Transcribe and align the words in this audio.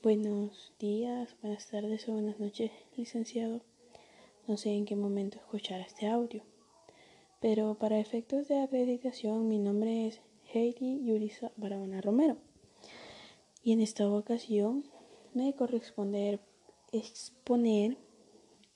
Buenos 0.00 0.72
días, 0.78 1.34
buenas 1.42 1.66
tardes 1.66 2.08
o 2.08 2.12
buenas 2.12 2.38
noches, 2.38 2.70
licenciado. 2.96 3.62
No 4.46 4.56
sé 4.56 4.70
en 4.70 4.84
qué 4.84 4.94
momento 4.94 5.38
escuchar 5.38 5.80
este 5.80 6.06
audio, 6.06 6.44
pero 7.40 7.74
para 7.74 7.98
efectos 7.98 8.46
de 8.46 8.60
acreditación 8.60 9.48
mi 9.48 9.58
nombre 9.58 10.06
es 10.06 10.20
Heidi 10.54 11.04
Yurisa 11.04 11.50
Barahona 11.56 12.00
Romero. 12.00 12.36
Y 13.64 13.72
en 13.72 13.80
esta 13.80 14.08
ocasión 14.08 14.84
me 15.34 15.52
corresponde 15.54 16.38
exponer 16.92 17.96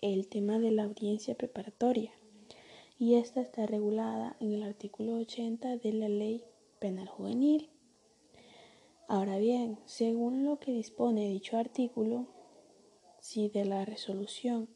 el 0.00 0.26
tema 0.26 0.58
de 0.58 0.72
la 0.72 0.82
audiencia 0.82 1.36
preparatoria. 1.36 2.10
Y 2.98 3.14
esta 3.14 3.40
está 3.42 3.64
regulada 3.66 4.36
en 4.40 4.54
el 4.54 4.64
artículo 4.64 5.14
80 5.18 5.76
de 5.76 5.92
la 5.92 6.08
Ley 6.08 6.42
Penal 6.80 7.06
Juvenil 7.06 7.70
Ahora 9.08 9.38
bien, 9.38 9.78
según 9.84 10.44
lo 10.44 10.58
que 10.58 10.72
dispone 10.72 11.28
dicho 11.28 11.58
artículo, 11.58 12.26
si 13.20 13.48
de 13.48 13.64
la 13.64 13.84
resolución 13.84 14.68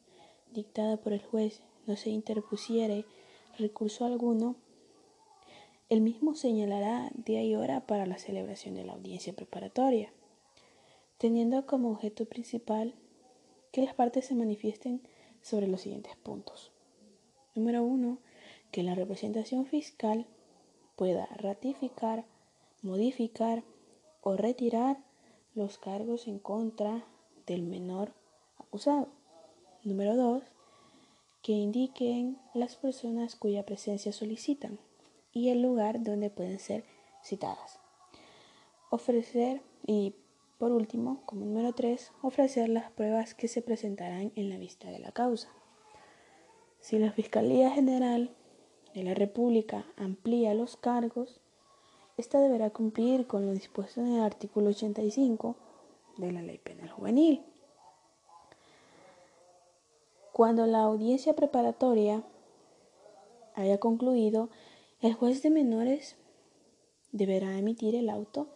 dictada 0.53 0.97
por 0.97 1.13
el 1.13 1.25
juez 1.25 1.63
no 1.87 1.97
se 1.97 2.11
interpusiere 2.11 3.05
recurso 3.59 4.05
alguno, 4.05 4.57
el 5.89 6.01
mismo 6.01 6.35
señalará 6.35 7.11
día 7.15 7.45
y 7.45 7.55
hora 7.55 7.87
para 7.87 8.07
la 8.07 8.19
celebración 8.19 8.75
de 8.75 8.85
la 8.85 8.95
audiencia 8.95 9.33
preparatoria, 9.33 10.13
teniendo 11.19 11.65
como 11.67 11.91
objeto 11.93 12.25
principal 12.25 12.95
que 13.73 13.83
las 13.83 13.95
partes 13.95 14.27
se 14.27 14.35
manifiesten 14.35 15.01
sobre 15.43 15.69
los 15.69 15.83
siguientes 15.83 16.17
puntos. 16.17 16.73
Número 17.55 17.85
uno, 17.85 18.19
que 18.73 18.83
la 18.83 18.95
representación 18.95 19.67
fiscal 19.67 20.27
pueda 20.97 21.27
ratificar, 21.37 22.25
modificar, 22.83 23.63
o 24.27 24.37
retirar 24.37 24.99
los 25.55 25.79
cargos 25.79 26.27
en 26.27 26.41
contra 26.41 27.05
del 27.47 27.63
menor 27.63 28.13
acusado. 28.59 29.07
Número 29.85 30.17
2. 30.17 30.43
Que 31.43 31.53
indiquen 31.53 32.37
las 32.53 32.75
personas 32.75 33.37
cuya 33.37 33.65
presencia 33.65 34.11
solicitan 34.11 34.81
y 35.31 35.51
el 35.51 35.63
lugar 35.63 36.03
donde 36.03 36.29
pueden 36.29 36.59
ser 36.59 36.83
citadas. 37.23 37.79
Ofrecer 38.91 39.63
y 39.87 40.17
por 40.59 40.73
último, 40.73 41.23
como 41.25 41.45
número 41.45 41.73
3, 41.73 42.11
ofrecer 42.21 42.69
las 42.69 42.91
pruebas 42.91 43.33
que 43.33 43.47
se 43.47 43.63
presentarán 43.63 44.33
en 44.35 44.51
la 44.51 44.59
vista 44.59 44.91
de 44.91 44.99
la 44.99 45.13
causa. 45.13 45.51
Si 46.81 46.99
la 46.99 47.13
Fiscalía 47.13 47.71
General 47.71 48.35
de 48.93 49.05
la 49.05 49.15
República 49.15 49.87
amplía 49.97 50.53
los 50.53 50.77
cargos, 50.77 51.41
esta 52.17 52.41
deberá 52.41 52.71
cumplir 52.71 53.27
con 53.27 53.45
lo 53.45 53.53
dispuesto 53.53 54.01
en 54.01 54.15
el 54.15 54.23
artículo 54.23 54.71
85 54.71 55.55
de 56.17 56.33
la 56.33 56.41
Ley 56.41 56.59
Penal 56.59 56.91
Juvenil. 56.91 57.45
Cuando 60.33 60.67
la 60.67 60.81
audiencia 60.81 61.37
preparatoria 61.37 62.23
haya 63.55 63.79
concluido, 63.79 64.49
el 65.01 65.15
juez 65.15 65.43
de 65.43 65.51
menores 65.51 66.17
deberá 67.13 67.59
emitir 67.59 67.95
el 67.95 68.09
auto 68.09 68.49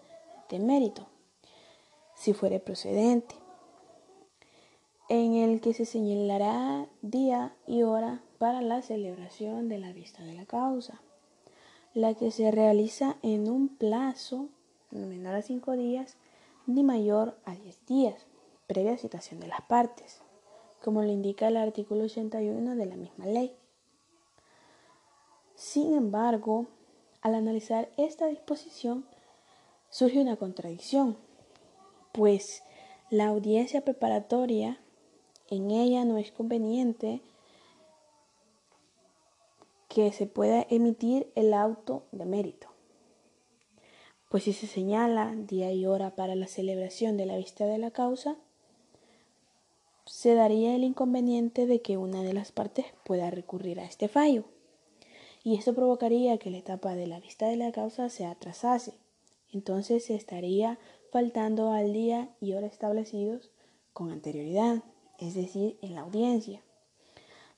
de 0.48 0.58
mérito, 0.58 1.06
si 2.14 2.32
fuere 2.32 2.60
procedente, 2.60 3.34
en 5.08 5.34
el 5.34 5.60
que 5.60 5.74
se 5.74 5.84
señalará 5.84 6.86
día 7.02 7.54
y 7.66 7.82
hora 7.82 8.22
para 8.38 8.62
la 8.62 8.80
celebración 8.80 9.68
de 9.68 9.78
la 9.78 9.92
vista 9.92 10.22
de 10.22 10.34
la 10.34 10.46
causa 10.46 11.00
la 11.94 12.14
que 12.14 12.30
se 12.30 12.50
realiza 12.50 13.16
en 13.22 13.50
un 13.50 13.68
plazo 13.68 14.48
no 14.90 15.06
menor 15.06 15.34
a 15.34 15.42
5 15.42 15.72
días 15.72 16.16
ni 16.66 16.82
mayor 16.82 17.36
a 17.44 17.54
10 17.54 17.86
días, 17.86 18.26
previa 18.66 18.98
citación 18.98 19.40
de 19.40 19.48
las 19.48 19.62
partes, 19.62 20.20
como 20.82 21.02
lo 21.02 21.10
indica 21.10 21.48
el 21.48 21.56
artículo 21.56 22.04
81 22.04 22.76
de 22.76 22.86
la 22.86 22.96
misma 22.96 23.26
ley. 23.26 23.54
Sin 25.54 25.94
embargo, 25.94 26.66
al 27.22 27.34
analizar 27.34 27.90
esta 27.96 28.26
disposición, 28.26 29.04
surge 29.90 30.20
una 30.20 30.36
contradicción, 30.36 31.16
pues 32.12 32.62
la 33.10 33.26
audiencia 33.26 33.84
preparatoria 33.84 34.80
en 35.48 35.70
ella 35.70 36.04
no 36.04 36.16
es 36.16 36.30
conveniente 36.30 37.20
que 39.90 40.12
se 40.12 40.26
pueda 40.26 40.64
emitir 40.70 41.32
el 41.34 41.52
auto 41.52 42.04
de 42.12 42.24
mérito. 42.24 42.68
Pues 44.28 44.44
si 44.44 44.52
se 44.52 44.68
señala 44.68 45.34
día 45.34 45.72
y 45.72 45.84
hora 45.84 46.14
para 46.14 46.36
la 46.36 46.46
celebración 46.46 47.16
de 47.16 47.26
la 47.26 47.36
vista 47.36 47.66
de 47.66 47.76
la 47.76 47.90
causa, 47.90 48.36
se 50.06 50.34
daría 50.34 50.76
el 50.76 50.84
inconveniente 50.84 51.66
de 51.66 51.82
que 51.82 51.96
una 51.96 52.22
de 52.22 52.32
las 52.32 52.52
partes 52.52 52.86
pueda 53.04 53.30
recurrir 53.32 53.80
a 53.80 53.84
este 53.84 54.06
fallo. 54.06 54.44
Y 55.42 55.56
esto 55.56 55.74
provocaría 55.74 56.38
que 56.38 56.52
la 56.52 56.58
etapa 56.58 56.94
de 56.94 57.08
la 57.08 57.18
vista 57.18 57.48
de 57.48 57.56
la 57.56 57.72
causa 57.72 58.08
se 58.10 58.26
atrasase. 58.26 58.94
Entonces 59.52 60.04
se 60.04 60.14
estaría 60.14 60.78
faltando 61.10 61.72
al 61.72 61.92
día 61.92 62.30
y 62.40 62.52
hora 62.52 62.68
establecidos 62.68 63.50
con 63.92 64.12
anterioridad, 64.12 64.84
es 65.18 65.34
decir, 65.34 65.78
en 65.82 65.96
la 65.96 66.02
audiencia. 66.02 66.62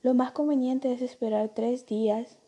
Lo 0.03 0.15
más 0.15 0.33
conveniente 0.33 0.93
es 0.93 1.01
esperar 1.01 1.51
tres 1.55 1.87
días 1.87 2.39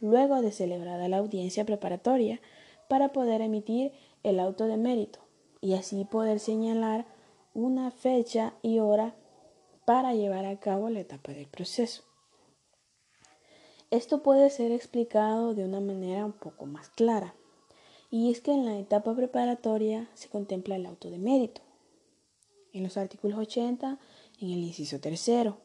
luego 0.00 0.42
de 0.42 0.50
celebrada 0.50 1.08
la 1.08 1.18
audiencia 1.18 1.64
preparatoria 1.64 2.40
para 2.88 3.12
poder 3.12 3.40
emitir 3.40 3.92
el 4.24 4.40
auto 4.40 4.66
de 4.66 4.76
mérito 4.76 5.20
y 5.60 5.74
así 5.74 6.04
poder 6.04 6.40
señalar 6.40 7.06
una 7.54 7.90
fecha 7.92 8.54
y 8.62 8.80
hora 8.80 9.14
para 9.84 10.12
llevar 10.14 10.44
a 10.44 10.58
cabo 10.58 10.90
la 10.90 11.00
etapa 11.00 11.32
del 11.32 11.46
proceso. 11.46 12.02
Esto 13.90 14.22
puede 14.22 14.50
ser 14.50 14.72
explicado 14.72 15.54
de 15.54 15.64
una 15.64 15.80
manera 15.80 16.24
un 16.24 16.32
poco 16.32 16.66
más 16.66 16.88
clara, 16.88 17.34
y 18.10 18.32
es 18.32 18.40
que 18.40 18.52
en 18.52 18.64
la 18.64 18.78
etapa 18.78 19.14
preparatoria 19.14 20.08
se 20.14 20.28
contempla 20.28 20.76
el 20.76 20.86
auto 20.86 21.10
de 21.10 21.18
mérito, 21.18 21.60
en 22.72 22.82
los 22.82 22.96
artículos 22.96 23.38
80, 23.38 23.98
en 24.40 24.50
el 24.50 24.58
inciso 24.64 24.98
tercero, 24.98 25.58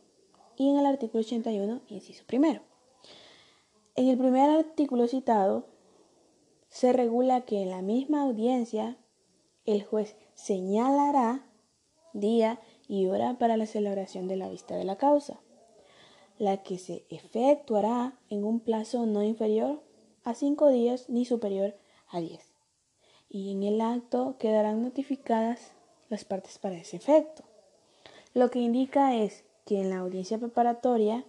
y 0.60 0.70
en 0.70 0.78
el 0.78 0.86
artículo 0.86 1.22
81, 1.22 1.82
inciso 1.88 2.26
primero. 2.28 2.62
En 3.96 4.10
el 4.10 4.18
primer 4.18 4.50
artículo 4.50 5.08
citado, 5.08 5.66
se 6.68 6.92
regula 6.92 7.46
que 7.46 7.62
en 7.62 7.70
la 7.70 7.82
misma 7.82 8.24
audiencia 8.24 8.98
el 9.66 9.84
juez 9.86 10.18
señalará 10.36 11.46
día 12.12 12.60
y 12.90 13.08
hora 13.08 13.40
para 13.40 13.56
la 13.56 13.68
celebración 13.68 14.28
de 14.28 14.36
la 14.36 14.50
vista 14.50 14.76
de 14.76 14.84
la 14.84 14.98
causa, 14.98 15.40
la 16.38 16.62
que 16.62 16.78
se 16.78 17.06
efectuará 17.10 18.20
en 18.30 18.44
un 18.44 18.60
plazo 18.60 19.06
no 19.06 19.24
inferior 19.24 19.82
a 20.26 20.34
cinco 20.34 20.68
días 20.68 21.08
ni 21.08 21.24
superior 21.24 21.78
a 22.10 22.20
diez. 22.20 22.52
Y 23.30 23.54
en 23.54 23.64
el 23.64 23.80
acto 23.80 24.36
quedarán 24.38 24.82
notificadas 24.82 25.72
las 26.10 26.26
partes 26.26 26.60
para 26.60 26.76
ese 26.76 26.98
efecto. 26.98 27.46
Lo 28.34 28.52
que 28.52 28.60
indica 28.60 29.16
es 29.16 29.46
que 29.70 29.80
en 29.80 29.92
la 29.92 30.00
audiencia 30.00 30.40
preparatoria 30.40 31.24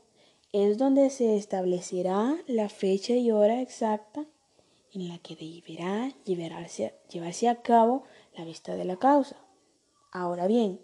es 0.55 0.79
donde 0.79 1.11
se 1.11 1.37
establecerá 1.37 2.39
la 2.47 2.71
fecha 2.71 3.13
y 3.13 3.31
hora 3.31 3.61
exacta 3.61 4.25
en 4.95 5.09
la 5.09 5.19
que 5.19 5.37
deberá 5.37 6.11
llevarse, 6.25 6.95
llevarse 7.13 7.51
a 7.51 7.61
cabo 7.61 8.05
la 8.35 8.47
vista 8.47 8.77
de 8.77 8.87
la 8.87 8.97
causa. 8.97 9.37
Ahora 10.11 10.47
bien, 10.47 10.81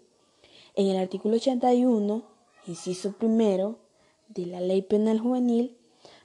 en 0.75 0.85
el 0.85 0.97
artículo 0.97 1.37
81, 1.37 2.21
inciso 2.67 3.13
primero 3.13 3.79
de 4.27 4.45
la 4.45 4.61
Ley 4.61 4.83
Penal 4.83 5.19
Juvenil, 5.19 5.75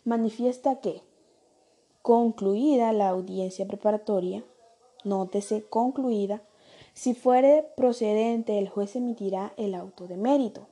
manifiesta 0.04 0.80
que, 0.80 1.00
concluida 2.02 2.92
la 2.92 3.08
audiencia 3.08 3.66
preparatoria, 3.66 4.44
nótese 5.02 5.64
concluida, 5.64 6.42
si 6.92 7.14
fuere 7.14 7.66
procedente, 7.74 8.58
el 8.58 8.68
juez 8.68 8.96
emitirá 8.96 9.54
el 9.56 9.74
auto 9.74 10.06
de 10.06 10.18
mérito 10.18 10.68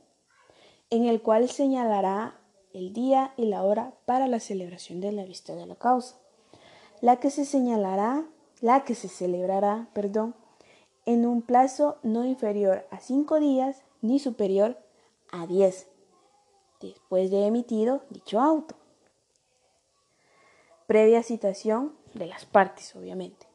en 0.91 1.07
el 1.07 1.23
cual 1.23 1.49
señalará 1.49 2.37
el 2.73 2.93
día 2.93 3.33
y 3.37 3.47
la 3.47 3.63
hora 3.63 3.95
para 4.05 4.27
la 4.27 4.41
celebración 4.41 5.01
de 5.01 5.13
la 5.13 5.25
vista 5.25 5.55
de 5.55 5.67
la 5.67 5.77
causa, 5.77 6.17
la 7.01 7.17
que 7.17 7.31
se 7.31 7.45
señalará, 7.45 8.25
la 8.61 8.85
que 8.85 8.95
se 8.95 9.09
celebrará, 9.09 9.89
perdón, 9.93 10.35
en 11.07 11.27
un 11.27 11.43
plazo 11.43 11.99
no 12.03 12.25
inferior 12.25 12.87
a 12.91 13.01
cinco 13.01 13.41
días 13.41 13.83
ni 14.03 14.19
superior 14.19 14.79
a 15.33 15.47
diez, 15.47 15.89
después 16.81 17.31
de 17.31 17.47
emitido 17.47 18.03
dicho 18.11 18.41
auto. 18.41 18.75
Previa 20.87 21.23
citación 21.23 21.95
de 22.15 22.27
las 22.27 22.45
partes, 22.45 22.95
obviamente. 22.97 23.47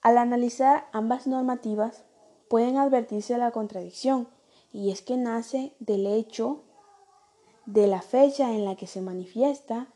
Al 0.00 0.18
analizar 0.18 0.86
ambas 0.92 1.26
normativas, 1.26 2.04
pueden 2.48 2.78
advertirse 2.78 3.36
la 3.36 3.50
contradicción 3.50 4.28
y 4.76 4.90
es 4.90 5.00
que 5.00 5.16
nace 5.16 5.72
del 5.78 6.06
hecho 6.06 6.60
de 7.64 7.86
la 7.86 8.02
fecha 8.02 8.52
en 8.52 8.66
la 8.66 8.76
que 8.76 8.86
se 8.86 9.00
manifiesta 9.00 9.88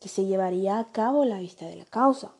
que 0.00 0.08
se 0.08 0.24
llevaría 0.24 0.78
a 0.78 0.90
cabo 0.90 1.26
la 1.26 1.38
vista 1.38 1.66
de 1.66 1.76
la 1.76 1.84
causa. 1.84 2.32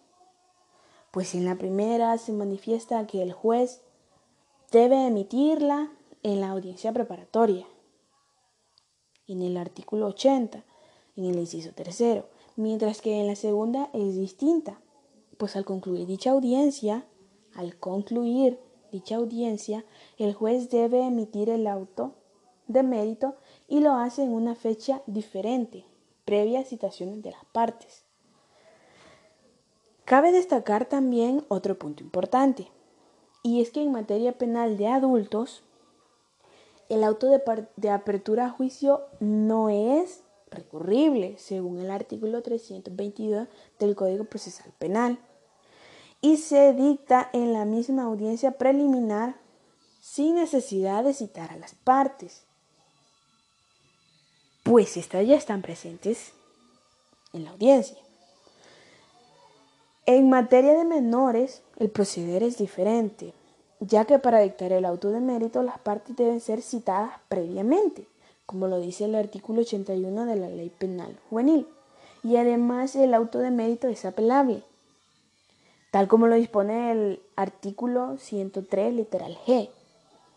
Pues 1.10 1.34
en 1.34 1.44
la 1.44 1.56
primera 1.56 2.16
se 2.16 2.32
manifiesta 2.32 3.06
que 3.06 3.20
el 3.20 3.34
juez 3.34 3.82
debe 4.70 5.06
emitirla 5.06 5.92
en 6.22 6.40
la 6.40 6.48
audiencia 6.48 6.94
preparatoria, 6.94 7.66
en 9.28 9.42
el 9.42 9.58
artículo 9.58 10.06
80, 10.06 10.64
en 11.16 11.24
el 11.26 11.38
inciso 11.38 11.72
tercero, 11.72 12.26
mientras 12.56 13.02
que 13.02 13.20
en 13.20 13.26
la 13.26 13.36
segunda 13.36 13.90
es 13.92 14.16
distinta, 14.16 14.80
pues 15.36 15.56
al 15.56 15.66
concluir 15.66 16.06
dicha 16.06 16.30
audiencia, 16.30 17.04
al 17.54 17.76
concluir 17.76 18.58
dicha 18.92 19.16
audiencia, 19.16 19.84
el 20.18 20.34
juez 20.34 20.70
debe 20.70 21.04
emitir 21.04 21.50
el 21.50 21.66
auto 21.66 22.12
de 22.68 22.82
mérito 22.84 23.34
y 23.66 23.80
lo 23.80 23.94
hace 23.94 24.22
en 24.22 24.32
una 24.32 24.54
fecha 24.54 25.02
diferente, 25.06 25.84
previa 26.24 26.64
citación 26.64 27.22
de 27.22 27.32
las 27.32 27.44
partes. 27.46 28.04
Cabe 30.04 30.30
destacar 30.30 30.84
también 30.86 31.44
otro 31.48 31.78
punto 31.78 32.04
importante, 32.04 32.68
y 33.42 33.60
es 33.60 33.70
que 33.70 33.82
en 33.82 33.92
materia 33.92 34.38
penal 34.38 34.76
de 34.76 34.86
adultos, 34.88 35.62
el 36.88 37.02
auto 37.02 37.28
de, 37.28 37.90
apertura 37.90 38.46
a 38.46 38.50
juicio 38.50 39.02
no 39.20 39.70
es 39.70 40.22
recurrible, 40.50 41.36
según 41.38 41.78
el 41.78 41.90
artículo 41.90 42.42
322 42.42 43.48
del 43.78 43.96
Código 43.96 44.24
Procesal 44.24 44.72
Penal, 44.78 45.18
y 46.22 46.38
se 46.38 46.72
dicta 46.72 47.28
en 47.32 47.52
la 47.52 47.66
misma 47.66 48.04
audiencia 48.04 48.52
preliminar 48.52 49.34
sin 50.00 50.36
necesidad 50.36 51.04
de 51.04 51.12
citar 51.12 51.50
a 51.50 51.56
las 51.56 51.74
partes, 51.74 52.44
pues 54.62 54.96
estas 54.96 55.26
ya 55.26 55.36
están 55.36 55.62
presentes 55.62 56.32
en 57.32 57.44
la 57.44 57.50
audiencia. 57.50 57.98
En 60.06 60.30
materia 60.30 60.74
de 60.74 60.84
menores, 60.84 61.62
el 61.78 61.90
proceder 61.90 62.44
es 62.44 62.56
diferente, 62.56 63.34
ya 63.80 64.04
que 64.04 64.20
para 64.20 64.40
dictar 64.40 64.72
el 64.72 64.84
auto 64.84 65.10
de 65.10 65.20
mérito 65.20 65.62
las 65.62 65.78
partes 65.80 66.16
deben 66.16 66.40
ser 66.40 66.62
citadas 66.62 67.18
previamente, 67.28 68.06
como 68.46 68.68
lo 68.68 68.78
dice 68.78 69.06
el 69.06 69.16
artículo 69.16 69.62
81 69.62 70.26
de 70.26 70.36
la 70.36 70.48
Ley 70.48 70.70
Penal 70.70 71.18
Juvenil, 71.28 71.66
y 72.22 72.36
además 72.36 72.94
el 72.94 73.14
auto 73.14 73.40
de 73.40 73.50
mérito 73.50 73.88
es 73.88 74.04
apelable, 74.04 74.62
tal 75.92 76.08
como 76.08 76.26
lo 76.26 76.36
dispone 76.36 76.90
el 76.90 77.22
artículo 77.36 78.16
103 78.16 78.94
literal 78.94 79.38
G 79.46 79.68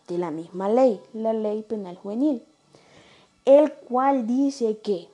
de 0.06 0.18
la 0.18 0.30
misma 0.30 0.68
ley, 0.68 1.00
la 1.14 1.32
Ley 1.32 1.62
Penal 1.62 1.96
Juvenil, 1.96 2.44
el 3.46 3.72
cual 3.72 4.26
dice 4.26 4.76
que 4.80 5.08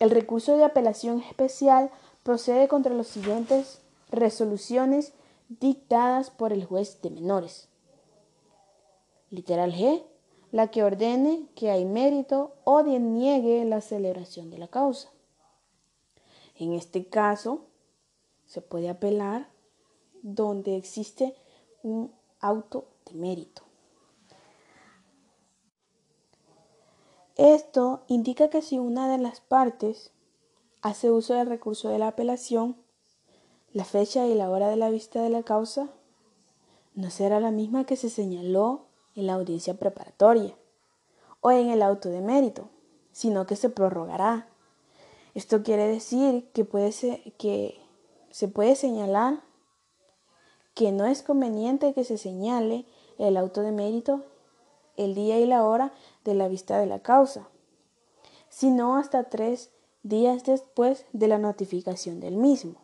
el 0.00 0.10
recurso 0.10 0.56
de 0.56 0.64
apelación 0.64 1.20
especial 1.20 1.88
procede 2.24 2.66
contra 2.66 2.92
las 2.92 3.06
siguientes 3.06 3.80
resoluciones 4.10 5.12
dictadas 5.48 6.30
por 6.30 6.52
el 6.52 6.64
juez 6.64 7.00
de 7.00 7.10
menores. 7.10 7.68
Literal 9.30 9.72
G, 9.72 10.02
la 10.50 10.66
que 10.72 10.82
ordene 10.82 11.44
que 11.54 11.70
hay 11.70 11.84
mérito 11.84 12.54
o 12.64 12.82
deniegue 12.82 13.64
la 13.64 13.80
celebración 13.80 14.50
de 14.50 14.58
la 14.58 14.66
causa. 14.66 15.10
En 16.56 16.72
este 16.72 17.04
caso, 17.06 17.66
se 18.46 18.60
puede 18.60 18.88
apelar 18.88 19.49
donde 20.22 20.76
existe 20.76 21.34
un 21.82 22.12
auto 22.40 22.86
de 23.06 23.14
mérito. 23.14 23.62
Esto 27.36 28.02
indica 28.06 28.50
que 28.50 28.60
si 28.60 28.78
una 28.78 29.10
de 29.10 29.18
las 29.18 29.40
partes 29.40 30.12
hace 30.82 31.10
uso 31.10 31.34
del 31.34 31.48
recurso 31.48 31.88
de 31.88 31.98
la 31.98 32.08
apelación, 32.08 32.76
la 33.72 33.84
fecha 33.84 34.26
y 34.26 34.34
la 34.34 34.50
hora 34.50 34.68
de 34.68 34.76
la 34.76 34.90
vista 34.90 35.22
de 35.22 35.30
la 35.30 35.42
causa 35.42 35.88
no 36.94 37.10
será 37.10 37.40
la 37.40 37.50
misma 37.50 37.86
que 37.86 37.96
se 37.96 38.10
señaló 38.10 38.86
en 39.14 39.26
la 39.26 39.34
audiencia 39.34 39.78
preparatoria 39.78 40.54
o 41.40 41.50
en 41.50 41.70
el 41.70 41.82
auto 41.82 42.10
de 42.10 42.20
mérito, 42.20 42.68
sino 43.12 43.46
que 43.46 43.56
se 43.56 43.70
prorrogará. 43.70 44.48
Esto 45.34 45.62
quiere 45.62 45.86
decir 45.86 46.50
que, 46.52 46.64
puede 46.64 46.92
que 47.38 47.80
se 48.30 48.48
puede 48.48 48.76
señalar 48.76 49.42
que 50.80 50.92
no 50.92 51.04
es 51.04 51.22
conveniente 51.22 51.92
que 51.92 52.04
se 52.04 52.16
señale 52.16 52.86
el 53.18 53.36
auto 53.36 53.60
de 53.60 53.70
mérito 53.70 54.24
el 54.96 55.14
día 55.14 55.38
y 55.38 55.44
la 55.44 55.62
hora 55.66 55.92
de 56.24 56.32
la 56.32 56.48
vista 56.48 56.78
de 56.78 56.86
la 56.86 57.00
causa, 57.00 57.50
sino 58.48 58.96
hasta 58.96 59.24
tres 59.24 59.72
días 60.02 60.42
después 60.44 61.04
de 61.12 61.28
la 61.28 61.36
notificación 61.36 62.18
del 62.18 62.36
mismo. 62.36 62.76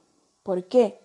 ¿Por 0.42 0.64
qué? 0.64 1.00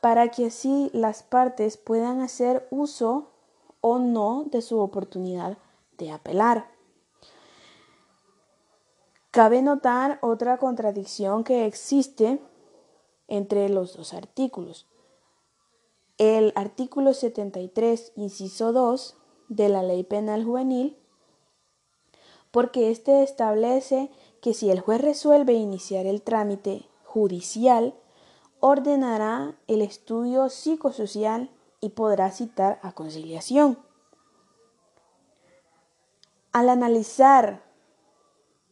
Para 0.00 0.30
que 0.30 0.46
así 0.46 0.90
las 0.92 1.24
partes 1.24 1.76
puedan 1.76 2.20
hacer 2.20 2.68
uso 2.70 3.32
o 3.80 3.98
no 3.98 4.44
de 4.44 4.62
su 4.62 4.78
oportunidad 4.78 5.58
de 5.98 6.12
apelar. 6.12 6.70
Cabe 9.32 9.60
notar 9.60 10.20
otra 10.22 10.58
contradicción 10.58 11.42
que 11.42 11.66
existe 11.66 12.40
entre 13.26 13.68
los 13.68 13.96
dos 13.96 14.14
artículos. 14.14 14.86
El 16.18 16.52
artículo 16.56 17.14
73, 17.14 18.12
inciso 18.16 18.72
2 18.72 19.16
de 19.48 19.68
la 19.68 19.82
Ley 19.82 20.04
Penal 20.04 20.44
Juvenil 20.44 20.96
porque 22.52 22.90
éste 22.90 23.24
establece 23.24 24.10
que 24.40 24.54
si 24.54 24.70
el 24.70 24.80
juez 24.80 25.00
resuelve 25.00 25.54
iniciar 25.54 26.06
el 26.06 26.22
trámite 26.22 26.86
judicial, 27.02 27.94
ordenará 28.60 29.56
el 29.66 29.82
estudio 29.82 30.48
psicosocial 30.50 31.50
y 31.80 31.90
podrá 31.90 32.30
citar 32.30 32.78
a 32.82 32.92
conciliación. 32.92 33.78
Al 36.52 36.68
analizar 36.68 37.64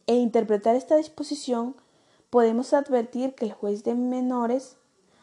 e 0.05 0.13
interpretar 0.15 0.75
esta 0.75 0.95
disposición, 0.95 1.75
podemos 2.29 2.73
advertir 2.73 3.33
que 3.33 3.45
el 3.45 3.53
juez 3.53 3.83
de 3.83 3.95
menores, 3.95 4.77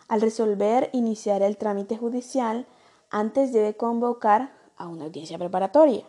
al 0.08 0.20
resolver 0.20 0.90
iniciar 0.93 1.43
el 1.43 1.56
trámite 1.56 1.96
judicial, 1.96 2.66
antes 3.10 3.52
debe 3.52 3.76
convocar 3.76 4.52
a 4.76 4.88
una 4.88 5.05
audiencia 5.05 5.38
preparatoria 5.38 6.05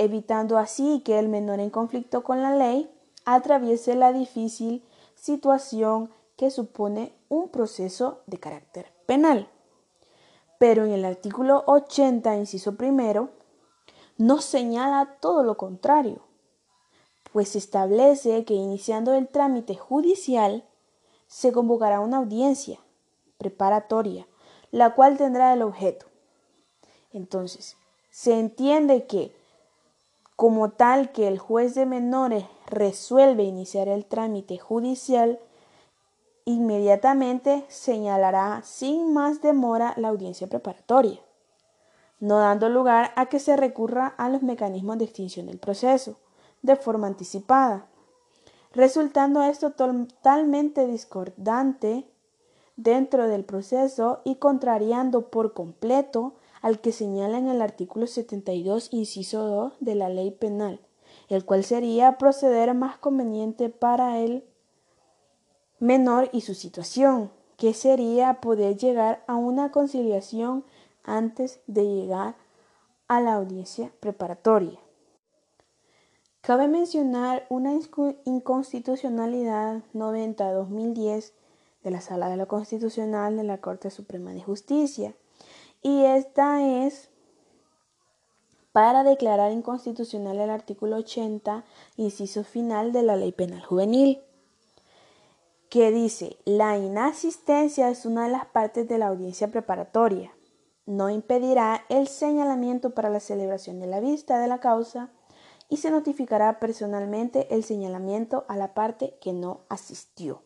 evitando 0.00 0.56
así 0.56 1.02
que 1.04 1.18
el 1.18 1.28
menor 1.28 1.60
en 1.60 1.68
conflicto 1.68 2.24
con 2.24 2.40
la 2.40 2.56
ley 2.56 2.90
atraviese 3.26 3.94
la 3.94 4.14
difícil 4.14 4.82
situación 5.14 6.10
que 6.36 6.50
supone 6.50 7.12
un 7.28 7.50
proceso 7.50 8.22
de 8.26 8.38
carácter 8.38 8.86
penal. 9.04 9.50
Pero 10.58 10.86
en 10.86 10.92
el 10.92 11.04
artículo 11.04 11.64
80, 11.66 12.34
inciso 12.34 12.76
primero, 12.76 13.28
no 14.16 14.40
señala 14.40 15.18
todo 15.20 15.42
lo 15.42 15.58
contrario, 15.58 16.22
pues 17.30 17.54
establece 17.54 18.46
que 18.46 18.54
iniciando 18.54 19.12
el 19.12 19.28
trámite 19.28 19.76
judicial 19.76 20.64
se 21.26 21.52
convocará 21.52 22.00
una 22.00 22.16
audiencia 22.16 22.78
preparatoria, 23.40 24.28
la 24.70 24.94
cual 24.94 25.16
tendrá 25.16 25.52
el 25.52 25.62
objeto. 25.62 26.06
Entonces, 27.12 27.76
se 28.10 28.38
entiende 28.38 29.06
que 29.06 29.34
como 30.36 30.70
tal 30.70 31.12
que 31.12 31.26
el 31.28 31.38
juez 31.38 31.74
de 31.74 31.86
menores 31.86 32.44
resuelve 32.66 33.42
iniciar 33.42 33.88
el 33.88 34.06
trámite 34.06 34.58
judicial, 34.58 35.38
inmediatamente 36.44 37.64
señalará 37.68 38.62
sin 38.64 39.12
más 39.12 39.42
demora 39.42 39.94
la 39.96 40.08
audiencia 40.08 40.46
preparatoria, 40.46 41.20
no 42.20 42.38
dando 42.38 42.68
lugar 42.68 43.12
a 43.16 43.26
que 43.26 43.38
se 43.38 43.56
recurra 43.56 44.14
a 44.16 44.28
los 44.28 44.42
mecanismos 44.42 44.98
de 44.98 45.04
extinción 45.04 45.46
del 45.46 45.58
proceso 45.58 46.16
de 46.62 46.76
forma 46.76 47.06
anticipada, 47.06 47.86
resultando 48.72 49.42
esto 49.42 49.72
totalmente 49.72 50.86
discordante 50.86 52.09
dentro 52.82 53.28
del 53.28 53.44
proceso 53.44 54.20
y 54.24 54.36
contrariando 54.36 55.28
por 55.28 55.52
completo 55.52 56.34
al 56.62 56.80
que 56.80 56.92
señala 56.92 57.38
en 57.38 57.48
el 57.48 57.60
artículo 57.60 58.06
72, 58.06 58.88
inciso 58.90 59.46
2 59.46 59.72
de 59.80 59.94
la 59.94 60.08
ley 60.08 60.30
penal, 60.30 60.80
el 61.28 61.44
cual 61.44 61.64
sería 61.64 62.16
proceder 62.16 62.72
más 62.74 62.96
conveniente 62.96 63.68
para 63.68 64.18
el 64.18 64.44
menor 65.78 66.30
y 66.32 66.40
su 66.40 66.54
situación, 66.54 67.30
que 67.56 67.74
sería 67.74 68.40
poder 68.40 68.76
llegar 68.76 69.22
a 69.26 69.36
una 69.36 69.70
conciliación 69.70 70.64
antes 71.04 71.60
de 71.66 71.84
llegar 71.84 72.36
a 73.08 73.20
la 73.20 73.34
audiencia 73.34 73.92
preparatoria. 74.00 74.78
Cabe 76.40 76.68
mencionar 76.68 77.44
una 77.50 77.74
inconstitucionalidad 78.24 79.82
90-2010 79.92 81.32
de 81.82 81.90
la 81.90 82.00
Sala 82.00 82.28
de 82.28 82.36
la 82.36 82.46
Constitucional 82.46 83.36
de 83.36 83.44
la 83.44 83.58
Corte 83.58 83.90
Suprema 83.90 84.32
de 84.32 84.42
Justicia, 84.42 85.14
y 85.82 86.04
esta 86.04 86.84
es 86.84 87.10
para 88.72 89.02
declarar 89.02 89.52
inconstitucional 89.52 90.38
el 90.38 90.50
artículo 90.50 90.96
80, 90.96 91.64
inciso 91.96 92.44
final 92.44 92.92
de 92.92 93.02
la 93.02 93.16
Ley 93.16 93.32
Penal 93.32 93.64
Juvenil, 93.64 94.22
que 95.68 95.90
dice, 95.90 96.36
la 96.44 96.78
inasistencia 96.78 97.90
es 97.90 98.04
una 98.04 98.24
de 98.24 98.32
las 98.32 98.46
partes 98.46 98.88
de 98.88 98.98
la 98.98 99.08
audiencia 99.08 99.48
preparatoria. 99.48 100.32
no 100.86 101.08
impedirá 101.08 101.84
el 101.88 102.08
señalamiento 102.08 102.90
para 102.90 103.10
la 103.10 103.20
celebración 103.20 103.78
de 103.78 103.86
la 103.86 104.00
vista 104.00 104.40
de 104.40 104.48
la 104.48 104.58
causa 104.58 105.10
y 105.68 105.76
se 105.76 105.92
notificará 105.92 106.58
personalmente 106.58 107.54
el 107.54 107.62
señalamiento 107.62 108.44
a 108.48 108.56
la 108.56 108.74
parte 108.74 109.16
que 109.20 109.32
no 109.32 109.60
asistió. 109.68 110.42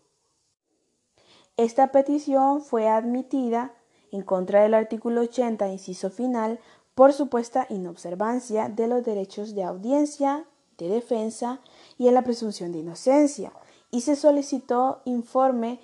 Esta 1.56 1.92
petición 1.92 2.62
fue 2.62 2.88
admitida 2.88 3.72
en 4.10 4.22
contra 4.22 4.62
del 4.62 4.74
artículo 4.74 5.20
80, 5.20 5.68
inciso 5.68 6.10
final, 6.10 6.58
por 6.96 7.12
supuesta 7.12 7.66
inobservancia 7.70 8.68
de 8.68 8.88
los 8.88 9.04
derechos 9.04 9.54
de 9.54 9.62
audiencia, 9.62 10.46
de 10.78 10.88
defensa 10.88 11.60
y 11.96 12.08
en 12.08 12.14
la 12.14 12.22
presunción 12.22 12.72
de 12.72 12.78
inocencia, 12.78 13.52
y 13.92 14.00
se 14.00 14.16
solicitó 14.16 15.00
informe 15.04 15.80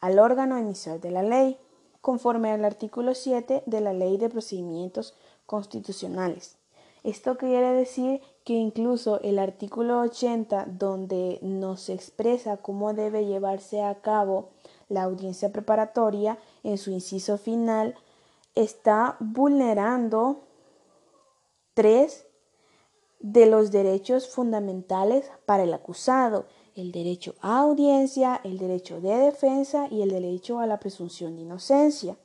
al 0.00 0.18
órgano 0.18 0.56
emisor 0.56 0.98
de 1.00 1.10
la 1.10 1.22
ley, 1.22 1.58
conforme 2.00 2.50
al 2.50 2.64
artículo 2.64 3.14
7 3.14 3.64
de 3.66 3.80
la 3.82 3.92
Ley 3.92 4.16
de 4.16 4.30
Procedimientos 4.30 5.14
Constitucionales. 5.44 6.56
Esto 7.06 7.36
quiere 7.36 7.72
decir 7.72 8.20
que 8.44 8.54
incluso 8.54 9.20
el 9.20 9.38
artículo 9.38 10.00
80, 10.00 10.66
donde 10.66 11.38
nos 11.42 11.88
expresa 11.88 12.56
cómo 12.56 12.94
debe 12.94 13.26
llevarse 13.26 13.82
a 13.82 13.94
cabo 14.00 14.48
la 14.88 15.02
audiencia 15.02 15.52
preparatoria, 15.52 16.38
en 16.62 16.78
su 16.78 16.90
inciso 16.90 17.38
final, 17.38 17.94
está 18.54 19.16
vulnerando 19.20 20.44
tres 21.74 22.26
de 23.20 23.46
los 23.46 23.70
derechos 23.70 24.28
fundamentales 24.28 25.30
para 25.46 25.64
el 25.64 25.74
acusado, 25.74 26.46
el 26.74 26.92
derecho 26.92 27.34
a 27.40 27.58
audiencia, 27.58 28.40
el 28.44 28.58
derecho 28.58 29.00
de 29.00 29.16
defensa 29.16 29.88
y 29.90 30.02
el 30.02 30.10
derecho 30.10 30.60
a 30.60 30.66
la 30.66 30.78
presunción 30.78 31.36
de 31.36 31.42
inocencia. 31.42 32.16